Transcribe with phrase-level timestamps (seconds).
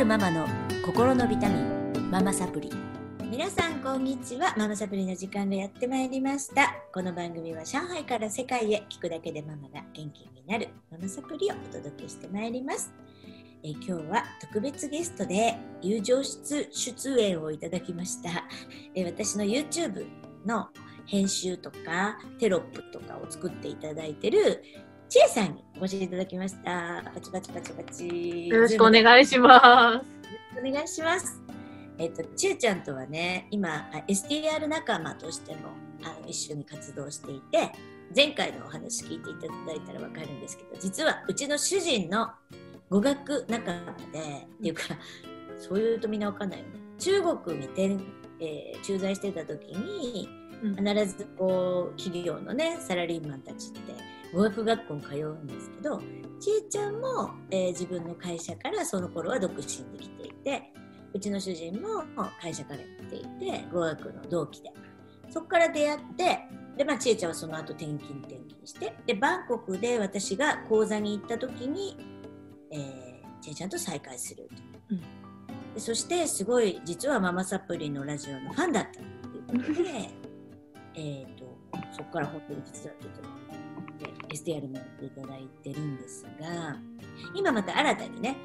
[0.00, 0.48] るママの
[0.82, 2.70] 心のビタミンママサプリ。
[3.30, 4.54] 皆さんこんにちは。
[4.56, 6.74] ママサプリの時間がやってまいりました。
[6.94, 12.90] この番組は上海から世界へ聞くだけでママが元気になるママサプリをお届けしてまいります。
[13.62, 18.44] え今日は特別ゲストで友情出出演をいただきました。
[18.94, 20.06] え私の YouTube
[20.46, 20.68] の
[21.04, 24.62] 編集とかテロップとかを作っていただいてる
[25.10, 27.02] ちえさんにお越しいただきました。
[27.12, 28.46] パチパチパチパチ。
[28.46, 30.56] よろしくお願いします。
[30.56, 31.42] お願いします。
[31.98, 35.70] えっ、と、ちえちゃんとはね、今、あ STR 仲間としても
[36.04, 37.72] あの一緒に活動していて、
[38.14, 42.30] 前回のお話聞いていただいたらわかるんですけど、実はうちの主人の
[42.88, 43.80] 語学仲間
[44.12, 44.20] で、
[44.58, 44.82] っていうか、
[45.58, 46.70] そういうとみんなわかんないよね。
[47.00, 47.96] 中国に転、
[48.38, 53.80] えー駐在してた時に、うん必ずこう企業のねサラリーマンたちって
[54.32, 55.98] 語学学校に通うんですけど
[56.38, 60.72] ちえちゃんも、えー自分の会社からその頃は独身で来ていて
[61.12, 62.04] うちの主人も
[62.40, 64.72] 会社から来ていて語学の同期で。
[65.30, 66.38] そこから出会って
[66.76, 71.96] で、まあ、ちえちゃんはその後転勤転勤してでバンコクで私が講座に行った時に、
[72.72, 75.00] えー、ちえちゃんと再会すると、うん。
[75.74, 80.10] でそしてすごい実はママサプリのラジオのファンだったっていうことで
[80.94, 81.56] えー、と
[81.92, 86.76] そこから本当に手伝っていただいて STR もやっていただいてるんですが
[87.34, 88.36] 今また新たにね、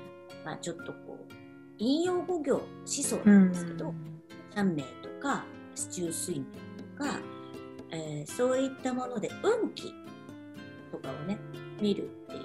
[0.43, 1.33] まあ、ちょっとこう
[1.77, 3.93] 引用語行思想なんですけど、
[4.55, 5.43] 三名とか
[5.75, 7.19] 市中水面とか、
[7.91, 9.93] えーそういったもので運気
[10.91, 11.37] とかをね
[11.81, 12.44] 見るっていう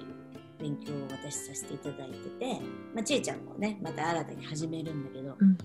[0.61, 2.61] 勉強を私させていただいてて、
[2.93, 5.57] まあ、ちえちゃんもねまた新たに始めるんだけど、うん。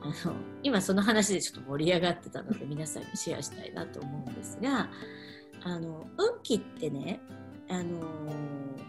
[0.00, 4.88] あの今その話でちょっと盛り上がってたので皆さんにシェアしたいなと思うんですが
[5.64, 7.20] あの運気ってね
[7.68, 8.00] あの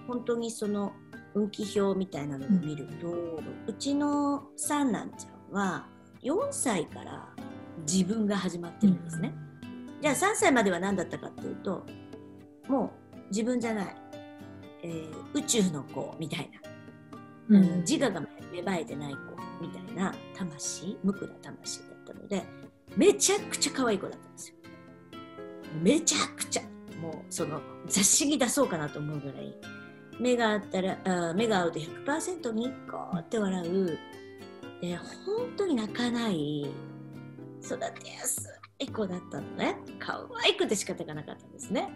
[0.08, 0.94] 本当にその
[1.34, 5.88] 運気表みたいなのを見ると、うちの三男ちゃんは
[6.24, 7.30] 4歳から
[7.82, 9.34] 自分が始まってるんですね。
[10.02, 11.86] じゃあ3歳までは何だったかっていうと
[12.68, 13.96] もう自分じゃない、
[14.84, 16.50] えー宇宙の子みたい
[17.50, 17.64] な、うん。
[17.64, 19.20] うん自我が芽生えてない子
[19.62, 22.44] みたいな魂無垢な魂だったので
[22.96, 24.56] めちゃくちゃ可愛い子だったんですよ。
[25.82, 26.64] めちゃくちゃ
[27.02, 29.54] もうその雑誌に出そうかなと思うぐらい
[30.20, 33.98] 目があったらあ目が合うと100%ニッコって笑う。
[34.82, 35.06] で本
[35.58, 36.62] 当に泣かない
[37.62, 38.48] 育てやす
[38.80, 39.78] い子だったのね。
[40.00, 41.90] 可愛くて仕方がなかったんですね。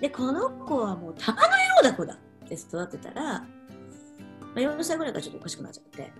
[0.00, 3.46] でこの子はもう玉のような子だって育てたら、ま
[4.56, 6.12] あ、4歳ぐらいからちょっとおかしくなっちゃって、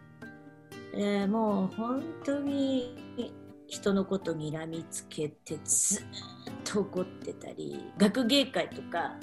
[0.95, 2.97] えーもう本当に
[3.67, 6.05] 人のことにらみつけてずっ
[6.65, 9.17] と怒ってたり学芸会とかわ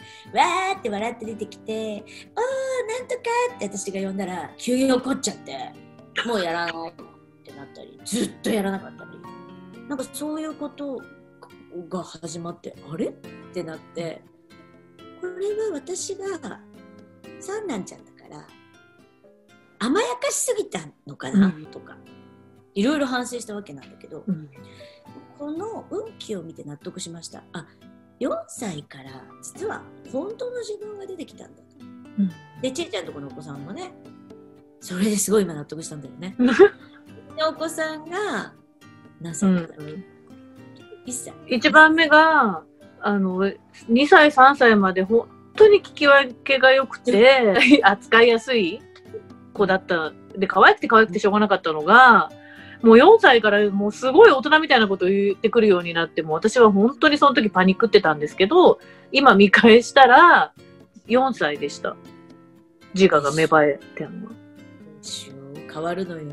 [0.75, 3.22] ーって笑って出てきて「おーなんとか」
[3.56, 5.74] って私が呼んだら急に怒っちゃって
[6.28, 6.94] もうやらないっ
[7.44, 9.16] てなったりずっとやらなかったり。
[9.88, 11.00] なんかそういうこと
[11.90, 13.07] が始まってあれ？
[13.07, 13.12] っ
[13.53, 14.22] てなって。
[15.25, 16.59] れは私が
[17.40, 18.47] 三男ちゃんだから
[19.80, 21.66] 甘やかしすぎたのかな、うん。
[21.68, 21.97] とか
[22.74, 24.50] いろいろ反省したわけなんだけど、うん。
[25.38, 27.44] この運気を見て納得しました。
[27.53, 27.66] あ
[28.19, 31.66] 4歳から実は本当の自分が出てきたんだと。
[32.19, 32.31] うん。
[32.62, 33.92] でちいちゃんとこのお子さんもね
[34.80, 36.36] それですごい今納得したんだよね。
[37.36, 38.53] でお子さんが
[39.22, 41.34] 何歳だったっけ、1歳。
[41.47, 42.63] 一番目が、
[43.05, 43.38] あの、
[43.88, 48.81] 2歳、3歳まで本当に聞き分けが良くて、 扱いやすい
[49.53, 50.11] 子だった。
[50.35, 52.31] で、可愛くて可愛くてしょうがなかったのが、
[52.81, 58.79] もう4歳からもうすごい大人みたいなことを言ってくるようになって、もう私は本当にその時パニックってたんですけど、
[59.11, 60.51] 今見返したら
[61.07, 61.95] 4歳でした。
[62.95, 64.29] 自我が芽生えてるの
[65.71, 66.23] 変わるのよ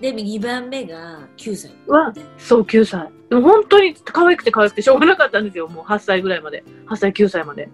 [0.00, 3.10] で2番目が9歳はそう、9歳。
[3.30, 5.68] でも本当に可愛くて可愛くてしょうがなかったんですよ。
[5.68, 6.64] もう8歳ぐらいまで。
[6.86, 7.68] 8歳、9歳まで。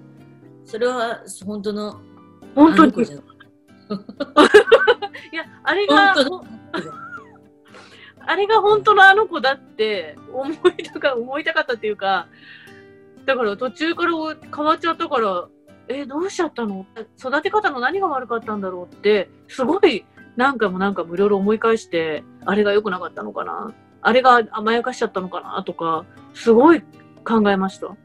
[0.64, 2.00] それは本当の
[2.54, 2.92] 本当に。
[5.32, 6.44] いや、あれが、本当の
[8.24, 12.28] あれが本当のあの子だって思いたか、思いたかったっていうか、
[13.26, 14.12] だから途中から
[14.54, 15.48] 変わっちゃったから、
[15.88, 16.86] え、どうしちゃったの？
[17.18, 20.04] 育て方の何が悪かったんだろうって、すごい
[20.36, 23.74] 何回も何回もいろいろ思い返して、あれが良くなかったのかな？
[24.00, 25.62] あれが甘やかしちゃったのかな？
[25.62, 26.82] とか、すごい
[27.24, 27.96] 考えました。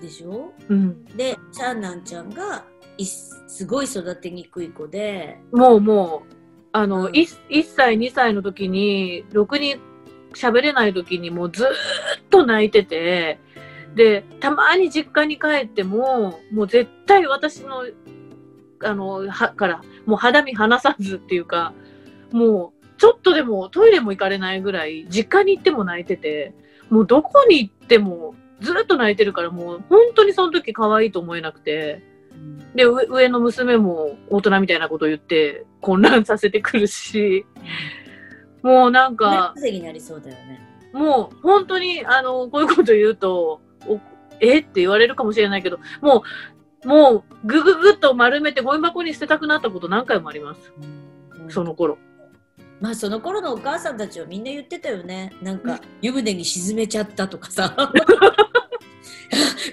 [0.00, 0.52] でしょ？
[0.68, 1.04] うん。
[1.16, 2.64] で三男ちゃんが
[2.98, 5.38] いすごい育てにくい子で。
[5.52, 6.34] もうもう、
[6.72, 7.12] あの、うん。
[7.12, 9.76] 1, 1歳、2歳の時に、ろくに
[10.34, 11.70] 喋れない時にもうずーっ
[12.28, 13.38] と泣いてて、
[13.94, 17.84] で、たまに実家に帰っても、もう絶対私の
[18.82, 21.72] あの、は、から、もう肌身離さずっていうか、
[22.32, 26.54] もう、ちょっとでもトイレも行かれないぐらい、実家に行っても泣いてて、
[26.90, 32.02] もうどこに行ってもずっと泣いてるから、もう本当にその時可愛いと思えなくて、
[32.74, 37.44] で、上上の娘も大人みたいなこと言って混乱させてくるし、
[38.62, 40.60] もうなんか、になりそうだよね。
[40.92, 44.00] もう本当に、あの、こういうこと言うと、お
[44.40, 44.58] え？
[44.58, 46.22] って言われるかもしれないけど、もう、
[46.84, 50.72] もう、ぐぐぐっと丸めてゴミ箱に捨てたくなったこと何回もあります。
[51.48, 51.98] その頃。
[52.80, 55.32] まあその頃のお母さんたちはみんな言ってたよね。
[55.40, 57.74] なんか湯船に沈めちゃったとかさ。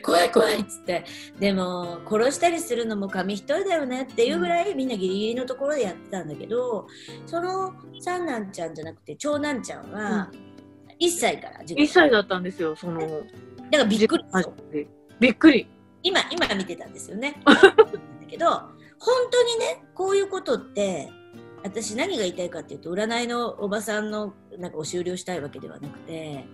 [0.02, 1.06] 怖い怖いっつって
[1.40, 6.88] でも殺したりするのも紙一重だよねっていうぐらいみんなギリギリのところでやってたんだけど
[7.26, 10.30] その三男ちゃんじゃなくて長男ちゃんは
[11.00, 13.24] 1歳から事故1歳だったんですよ、その、だか
[13.72, 14.24] らびっくり
[15.20, 15.68] びっくり。
[16.04, 17.42] 今今見てたんですよね。
[17.46, 17.56] だ
[18.28, 18.72] けど本
[19.32, 21.10] 当にねこういうことって
[21.64, 26.46] 私何が言いたいかっていうと占いのおばさんのなんかお終了したいわけではなくて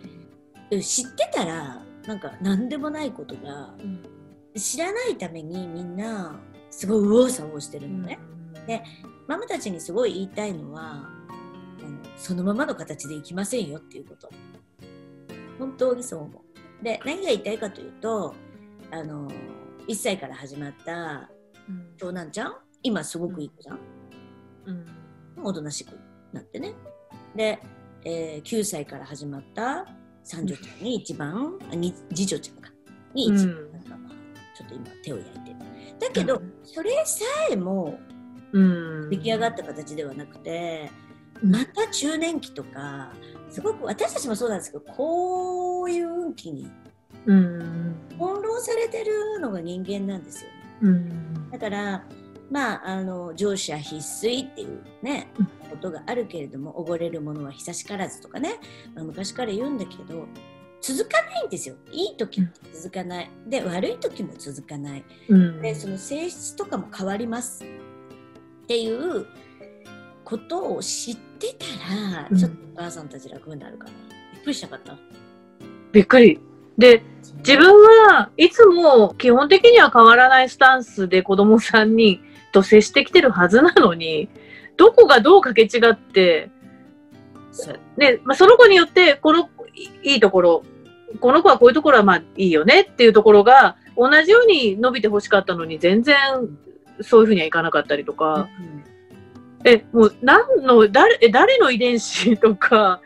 [0.81, 3.73] 知ってたらなんか何でもないことが
[4.55, 8.19] 知らないためにみんなすごい右往左往してるのね。
[8.67, 8.83] で
[9.27, 11.09] ママたちにすごい言いたいのは
[12.17, 14.29] そのままの形でいきませんよっていうこと。
[15.57, 16.83] 本当にそう思う。
[16.83, 18.35] で何が言いたいかというと
[18.91, 19.29] あの
[19.87, 21.29] 1歳から始まった
[21.67, 21.93] うん。
[21.97, 22.53] 長男ちゃん？
[22.83, 23.79] 今すごくいい子じゃん？
[24.65, 25.45] うん。
[25.45, 25.97] おとなしく
[26.33, 26.73] なってね。
[27.35, 27.59] で、
[28.03, 29.87] えー9歳から始まった
[30.23, 32.71] 三女ちゃんに一番、あに次女ちゃんか。
[33.13, 33.69] に一番、うん
[34.57, 35.55] ちょっと今手を焼いてる。
[35.99, 36.53] だけど、うん。
[36.63, 37.99] それさえも
[38.51, 39.09] うん。
[39.09, 40.91] 出来上がった形ではなくて、
[41.41, 43.13] また中年期とか
[43.49, 46.69] すごく私たちもそうなんですけどこういう運気に
[47.25, 47.95] うん。
[48.17, 50.55] 翻弄されてるのが人間なんですよね。
[50.81, 51.49] うん。
[51.51, 52.05] だから
[52.51, 55.45] まああの乗車必須っていうねうん。
[55.69, 58.55] ことがあるけれども溺れるものは久しからずとかね、
[58.95, 60.25] まあ昔から言うんだけど
[60.81, 61.75] 続かないんですよ。
[61.91, 63.31] いい時って続かない。
[63.47, 65.03] で悪い時も続かない。
[65.27, 65.61] うん。
[65.61, 69.27] でその性質とかも変わりますっていう
[70.25, 71.65] ことを知ってた
[72.15, 72.37] ら、うん。
[72.37, 73.91] ちょっとお母さんたち楽になるかな。
[74.33, 74.97] びっくりしなかった。
[75.91, 76.39] びっくり。
[76.77, 77.03] で、
[77.39, 77.73] 自分
[78.07, 82.21] はいつも基本的には変わらないスタンスで子供さんに
[82.51, 84.29] と接してきてるはずなのに、
[84.77, 86.49] どこがどうかけ違って、
[87.51, 89.49] そうで、まあ、その子によって、この
[90.03, 90.63] いいいところ、
[91.19, 96.15] この子はこういうところはまあいいよねっていうところが、同じように伸びてほしかったのに、全然
[97.01, 98.79] そういうふうにはいかなかったりとか、うん
[99.65, 103.01] え、もう何の、誰、え誰の遺伝子とか、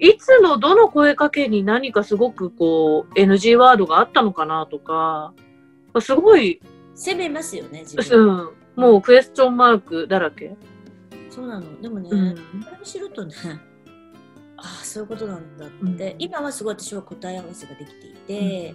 [0.00, 5.34] いつのどの声かけに何かすごくこう NG ワードがあったのかなとか、
[6.00, 6.60] すごい、
[6.94, 10.56] 責めますよね自う分ん、もうクエスチョンマークだらけ。
[11.28, 11.80] そうなの。
[11.80, 12.36] でもね、うん。
[12.62, 13.34] それを知るとね
[14.56, 16.16] ああそういうことなんだって、うん。
[16.18, 18.74] 今はすごい私は答え合わせができていて、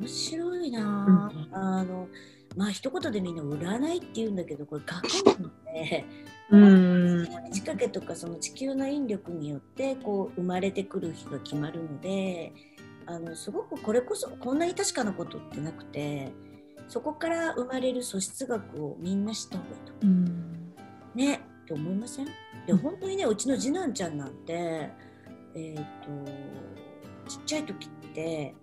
[0.00, 1.30] 面白いな。
[1.52, 2.08] あ、あの
[2.56, 5.06] まあ一言でみんな占いって言うんだけどこれ学
[5.38, 6.04] 問で
[6.50, 7.22] うん。
[7.22, 12.52] 満ち欠けとかその地球の引力によってこう生まれてくる日が決まるので
[13.06, 16.32] あのすごくこれこそこんなに確かなことってなくて
[16.88, 20.72] そこから生まれる素質学をみんな知った方がいいとうん。
[21.14, 22.26] ねって思いません？
[22.26, 22.32] で
[22.70, 24.90] うん本当にねうちの次男ちゃんなんて
[25.54, 25.84] えっ、
[27.24, 28.54] とちっちゃい時って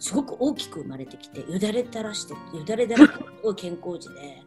[0.00, 3.14] すごく大きく生まれてきてよだれ垂らしてよだれだらけ
[3.46, 4.42] の健康児で。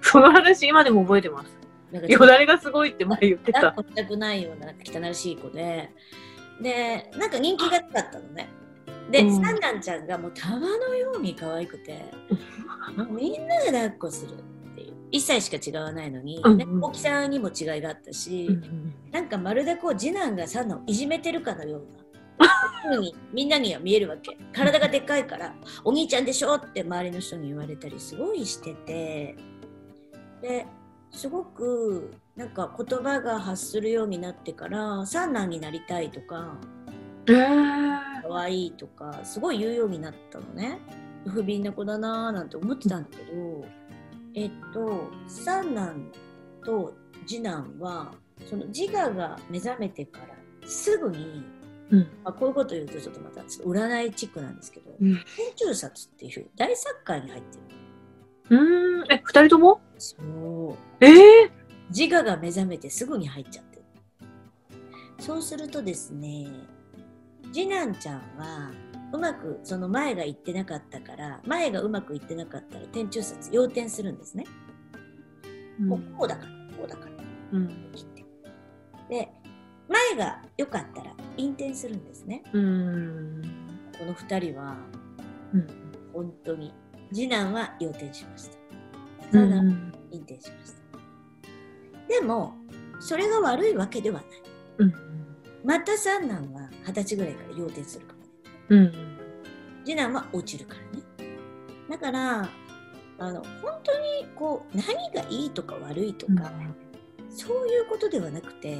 [0.00, 1.58] その話今でも覚えてます。
[1.92, 3.60] なんかよだれがすごいって前言ってた。
[3.72, 5.90] 抱っこしたくないようななんか汚らしい子で。
[6.60, 8.48] でなんか人気がなかったのね。
[9.10, 9.40] で、うん。
[9.42, 12.06] 三男ちゃんがもう玉のように可愛くて
[13.10, 14.94] みんなで抱っこするっていう。
[15.12, 16.58] 1歳しか違わないのに、うんうん。
[16.58, 22.05] で大きさにも違いがあったし、うんなんかまるでこう次男が三男をいじめてるかのような
[23.32, 24.36] みんなには見えるわけ。
[24.52, 29.36] 体がでかいから「お兄ちゃんでしょ」って周りの人に言われたりすごいしてて。
[30.42, 30.66] で
[31.10, 36.58] すごくなんか言葉が発するようになってから三男になりたいとか
[37.26, 37.98] えー。
[38.28, 40.78] 可愛いとかすごい言うようになったのね。
[41.26, 43.64] 不憫な子だなーなんて思ってたんだけど
[44.34, 46.12] えっと三男
[46.64, 46.94] と
[47.26, 48.12] 次男は
[48.44, 51.44] その自我が目覚めてからすぐに、
[51.90, 52.00] うん。
[52.24, 55.14] まあ、こういうこと言うとちょっとまた占いチックなんですけどうん。
[55.36, 57.58] 天中殺っていう大作界に入って
[58.50, 58.58] る。
[58.58, 59.12] うーん。
[59.12, 59.80] え、二人とも？
[59.98, 60.24] そう。
[61.04, 61.50] ええ
[61.90, 63.82] 自我が目覚めてすぐに入っちゃってる。
[65.18, 66.48] そうするとですね
[67.52, 68.70] 次男ちゃんは
[69.12, 74.44] うまくその前がいってなかったから前がうまくいってなかったら天中殺要点するんですね。
[75.78, 77.12] もうこうだからこうだから。
[77.52, 77.68] うん。
[79.08, 79.32] で
[79.88, 82.42] 前が良かったら引転するんですね。
[82.52, 83.42] うん。
[83.98, 84.76] この2人は
[85.52, 85.66] うん。
[86.12, 86.72] 本当に
[87.12, 88.56] 次男は要点しました。
[88.56, 88.58] う
[89.32, 89.92] 三男はん。
[90.10, 90.80] 引転しました。
[92.08, 92.54] でも
[93.00, 94.26] それが悪いわけではない。
[94.78, 94.94] うん。
[95.64, 98.28] また三男は二十歳ぐらいから要点するかもね。
[98.68, 99.16] うん。
[99.84, 101.04] 次男は落ちるからね。
[101.88, 102.48] だから
[103.18, 106.52] あの本当にこう何がいいとか悪いとか、
[107.30, 108.78] そういうことではなくて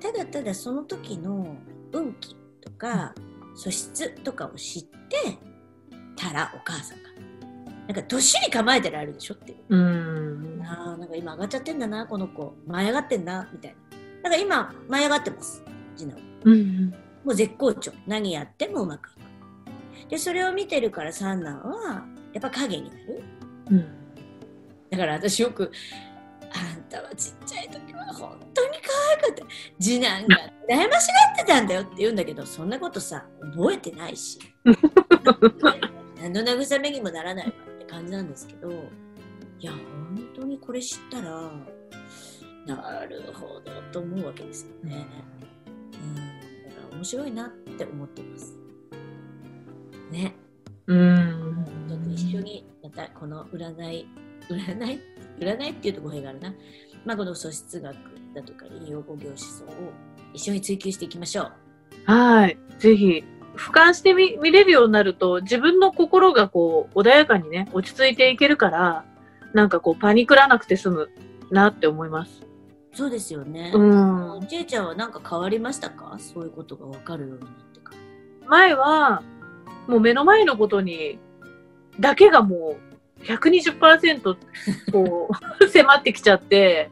[0.00, 1.56] ただただその時の
[1.92, 3.14] 運気とか
[3.54, 5.38] 素質とかを知って
[6.16, 7.14] たらお母さんが
[7.86, 9.58] なんかどっしり構えてられるでしょっていう。
[9.68, 10.62] うん。
[10.64, 13.98] あーなんか今上がっちゃってんだなこの子舞い上がってんなみたいな。
[14.22, 15.62] だから今舞い上がってます
[15.96, 16.22] 次男は。
[16.44, 16.90] うん。
[17.24, 19.12] もう絶好調何やってもうまくい
[20.06, 20.10] く。
[20.10, 23.22] でそれを見てるから三男はやっぱ影になる。
[23.70, 23.86] うん。
[24.90, 25.70] だから私よく
[26.54, 28.73] 「あんたはちっちゃい時は本当に
[29.16, 29.44] かった
[29.80, 30.36] 次男が
[30.68, 34.38] 悩ましがってたんだよ」って言うんだけどそんなことさ覚えてないし
[36.20, 41.50] 何の慰めにもならないわって感じなんですけどいや本当にこれ知ったら
[42.66, 45.06] なるほどと思うわけですよね。
[45.66, 46.20] うん、だ
[46.74, 48.56] から面白いなって思ってます。
[50.10, 50.34] ね。
[50.86, 51.66] うん。
[51.88, 54.08] ちょっと一緒にまたこの占い
[54.48, 55.00] 占い
[55.38, 56.54] 占いっていうと語弊があるな、
[57.04, 57.96] まあ、この素質学
[58.34, 59.68] だとか引用語行思想を
[60.32, 61.44] 一緒に追求していきましょ
[62.06, 62.58] うはい。
[62.78, 63.24] ぜひ、
[63.56, 69.04] 俯瞰してみ見れるようになると、自分の心がこう、穏やかにね、落ち着いていけるから、
[69.52, 71.10] なんかこう、パニクらなくて済む
[71.50, 72.42] なって思います。
[72.92, 74.46] そうですよね、うん。
[74.46, 76.16] ちえちゃんは何か変わりましたか？
[76.18, 79.22] そういうことが分かるようになってから前は、
[79.88, 81.18] もう目の前のことに、
[82.00, 82.76] だけがも
[83.20, 84.36] う、120%
[84.92, 85.28] こ
[85.60, 86.90] う、迫ってきちゃって、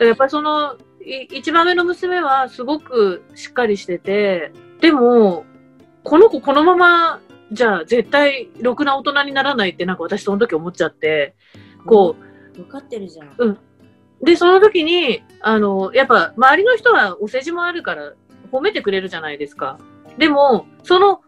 [0.00, 5.44] やっぱりその、い一番目の娘はすごくしっかりしてて、でも、
[6.04, 7.20] この子このまま、
[7.52, 11.34] じゃあ絶対ろくな大人にならないってなんか私その時思っちゃって、
[11.86, 12.16] こ
[12.54, 13.58] う、分かってるじゃん、
[14.22, 18.12] で、その時に、あの、やっぱ周りの人はお世辞もあるから
[18.52, 19.78] 褒めてくれるじゃないですか。
[20.16, 21.22] でも、その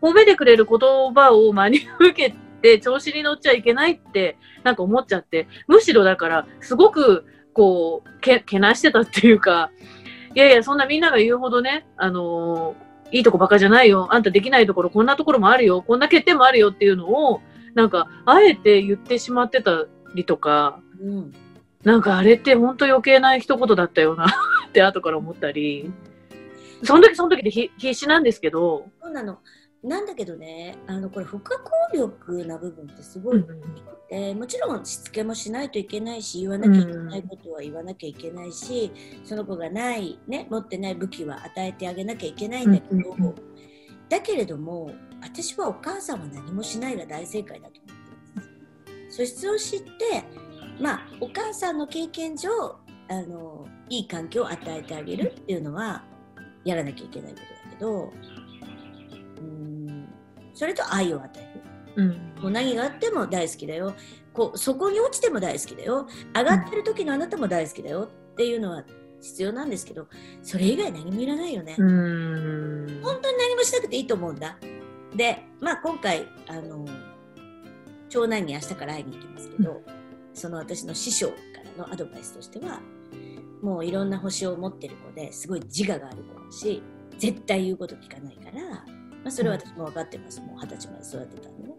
[0.00, 0.78] 褒めてくれる言
[1.14, 7.26] 葉を真に受けて調子に乗っちゃいけないってなんか思っちゃって、むしろだからすごく
[7.58, 9.72] こう、け、けなしてたっていうか、
[10.32, 12.76] いやいや、そんなみんなが言うほどね、あの
[13.10, 14.06] いいとこばかじゃないよ。
[14.10, 15.82] あんたできないところこんなところもあるよ。
[15.82, 17.40] こんな欠点もあるよっていうのを、
[17.74, 21.34] なんか、あえて言ってしまってたりとか、うん、
[21.82, 24.26] なんかあれって本当余計な一言だったよな
[24.68, 25.90] って後から思ったり、
[26.84, 29.40] その時その時でひ必死なんですけど、そうなの
[29.82, 33.44] なんだけどねあのこれ不可抗力な部分ってすごい
[34.10, 38.90] でもちろんしつけもしないといけないし言わなきゃいけないことは言わなきゃいけないし、
[39.24, 43.34] その子がない、ね、持ってない武器は与えてあげなきゃいけないんだけど、うんうんうん。
[44.08, 48.02] だけれども私はお母さんは何もしないが大正解だと思って
[48.36, 48.42] ま
[49.10, 49.16] す。
[49.16, 50.24] 素質を知って
[50.80, 52.50] まあお母さんの経験上
[53.10, 56.04] あのいい環境を与えてあげるっていうのは
[56.64, 58.37] やらなきゃいけないことだけどうん
[60.58, 62.04] それと愛を与える。
[62.04, 62.42] うん。
[62.42, 63.94] もう何があっても大好きだよ。
[64.32, 66.08] こうそこに落ちても大好きだよ。
[66.34, 68.08] 上がってる時のあなたも大好きだよ。
[68.32, 68.84] っていうのは
[69.20, 70.08] 必要なんですけど
[70.42, 73.02] それ以外何もいらないよね、うーん。
[73.02, 74.58] 本当に何もしなくていいと思うんだ。
[75.14, 76.84] でまあ今回あの
[78.08, 79.80] 長男に明日から会いに行きますけど、
[80.34, 81.34] その私の師匠か
[81.78, 82.80] らのアドバイスとしては
[83.62, 86.82] もういろんな星を持ってる子ですごい自我がある子だし
[87.16, 88.84] 絶対言うこと聞かないから、
[89.24, 90.40] まあ、それは私も分かってます。
[90.40, 91.74] もう二十歳まで育てたんでね。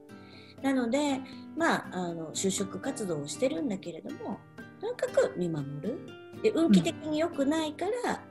[0.61, 1.21] なので
[1.55, 4.39] まああの就職活動をしてるんだけれども
[4.81, 5.99] とにかく見守る。
[6.41, 8.21] で運気的に良くないから、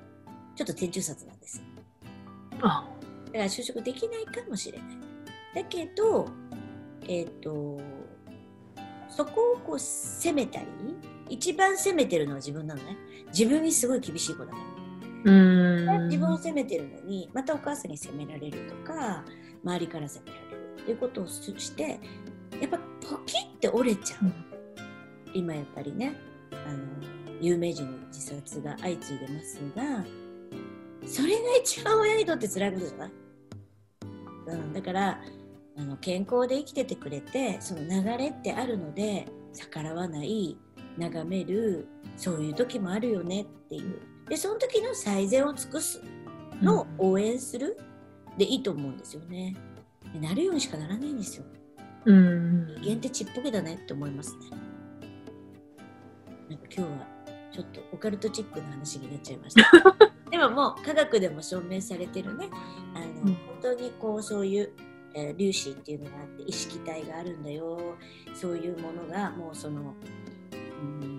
[0.56, 1.62] ちょっと天中殺なんです
[2.58, 4.88] だから就職できないかもしれない。
[5.54, 6.26] だけど、
[7.06, 7.78] えっ、と、
[9.08, 10.66] そこをこう責めたり、
[11.28, 12.96] 一番責めてるのは自分なのね。
[13.28, 14.77] 自分にすごい厳しい子だから。
[15.24, 16.04] うーん。
[16.06, 19.24] 自分を責めてるのに、またお母さんに責められるとか、
[19.64, 22.00] 周りから責められるっていうことをして、
[22.60, 24.32] やっぱポキって折れちゃう。
[25.34, 26.14] 今やっぱりね、
[26.52, 26.78] あの、
[27.40, 30.04] 有名人の自殺が相次いでますが、
[31.08, 33.10] それが一番親にとって辛いことじゃない、
[34.46, 35.20] うん、だから
[35.76, 40.56] あの健康で生きててくれてその流れってあるので逆らわない
[40.98, 46.02] 眺めるそういう時もあるよねっていうでその時の最善を尽くす
[46.62, 47.78] のを応援する
[48.36, 49.56] でいいと思うんですよね。
[50.12, 51.44] でなるようにしかならないんですよ。
[52.04, 52.66] うん。
[52.80, 54.50] 人間ってちっぽけだねって思いますね。
[56.48, 57.06] なんか今日は
[57.52, 59.70] ちょっとオカルトチックな話になっちゃいました。
[60.30, 62.48] でももう科学でも証明されてるね、
[62.94, 64.72] あの、うん本当にこうそういう、
[65.14, 67.96] えー粒子っていうのがあって意識体があるんだよ。
[68.34, 69.94] そういうものがもうその、
[70.80, 71.17] うん、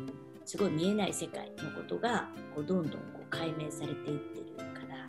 [0.49, 5.05] すごい見えない世界のことがこうどんどんこう解明されていってるから、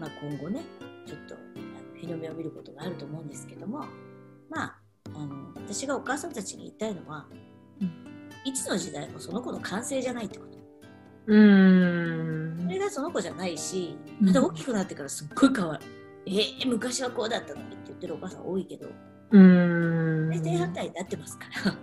[0.00, 0.62] まあ、今後ね
[1.04, 1.36] ちょっと
[1.94, 3.84] 日の目を見ることがあると思うんですけども
[4.48, 4.78] まあ
[5.14, 7.26] あの私がお母さんたちに言いたいのは、
[7.82, 7.92] うん
[8.44, 10.58] いつの時代もその子の完成じゃないってこと
[11.26, 12.68] うんそ。
[12.68, 15.84] れがその子じゃないしうんまた大きくなってからすっごい変わる、
[16.26, 18.88] えー、昔はこうだったのにって言ってるお母さん多いけど
[19.32, 20.30] うん。
[20.30, 21.76] 大体反対になってますから。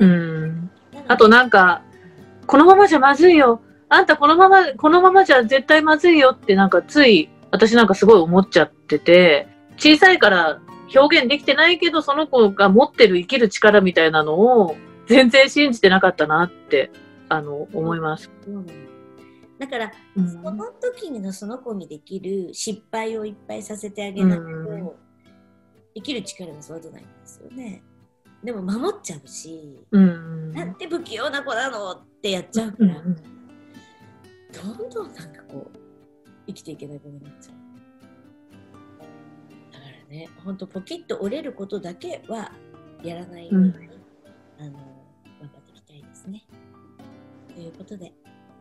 [0.00, 0.70] うん。
[1.08, 1.82] あとなんか、
[2.46, 3.60] このままじゃまずいよ。
[3.88, 10.60] あんたこのまま、このままじゃ絶対まずいよってなんかつい、私なんかすごい思っちゃってて、小さいから
[10.94, 16.90] 表現できてないけど、その子が持ってる生きる力みたいなのを全然信じてなかったなって、
[17.28, 18.30] あの、思います。
[19.58, 24.90] だから、うんその時のその子にできる失敗をいっぱいさせてあげないと、うん
[25.96, 27.84] 生きる力が育たないんですよね。
[28.44, 30.52] でも守っちゃうし、うん。
[30.52, 33.16] なんて不器用な子なのってやっちゃうから、うん
[34.54, 35.78] どんどんなんかこう、
[36.46, 37.54] 生きていけない子になっちゃう。
[39.72, 42.52] だからね、ほんとポキッと折れることだけは
[43.02, 43.74] やらないように、うん
[44.60, 44.70] あの、
[45.40, 46.44] 頑張っていきたいですね。
[47.52, 48.12] ということで、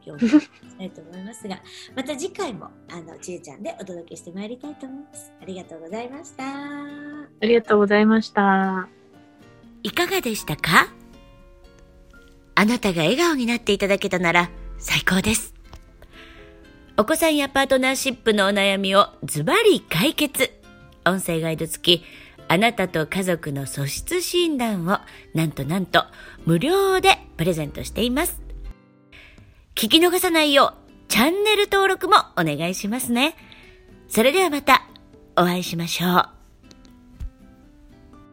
[0.05, 1.61] 今日もしたいと思いますが、
[1.95, 5.31] また次回も、あの、ちえちゃんでお届けしてまいりたいと思います。
[5.41, 6.43] ありがとうございました。
[6.43, 9.02] ありがとうございました。
[9.83, 10.87] いかがでしたか？
[12.55, 15.53] あなたが笑顔になっていただけたなら最高です。
[16.97, 20.51] お子さんやパートナーシップのお悩みをズバリ解決。
[21.05, 22.05] 音声ガイド付き、
[22.48, 25.00] あなたと家族の素質診断を
[25.33, 26.05] なんとなんと
[26.46, 28.41] 無料でプレゼントしています。
[29.75, 33.35] 聞き逃さないようチャンネル登録もお願いしますね。
[34.07, 34.87] それではまた
[35.35, 36.43] お会いしましょう。